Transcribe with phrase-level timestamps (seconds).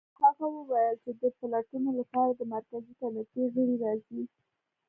[0.21, 4.23] هغه وویل چې د پلټنو لپاره د مرکزي کمېټې غړي راځي